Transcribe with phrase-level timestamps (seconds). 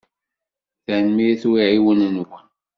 [0.85, 2.31] Tanemmirt i uɛiwen-nwen.